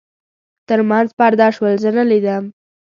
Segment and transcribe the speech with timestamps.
[0.67, 2.43] تر منځ پرده شول، ده زه نه لیدم.